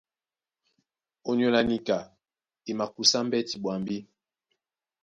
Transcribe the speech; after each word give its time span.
Ónyólá 1.29 1.61
níka 1.69 1.97
e 2.69 2.71
makusá 2.77 3.19
mbɛ́ti 3.25 3.55
ɓwambì. 3.63 3.97